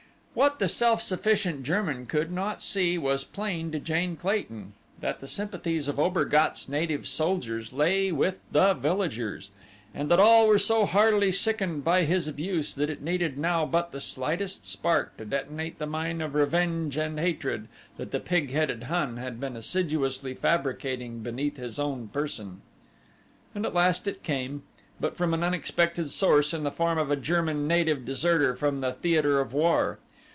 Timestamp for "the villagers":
8.49-9.51